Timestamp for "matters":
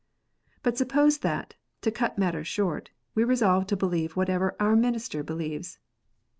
2.17-2.47